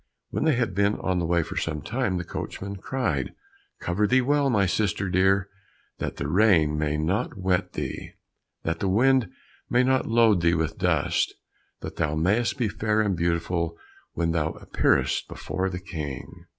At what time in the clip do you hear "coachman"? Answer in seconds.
2.23-2.77